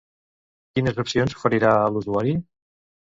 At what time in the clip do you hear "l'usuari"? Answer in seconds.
1.97-2.33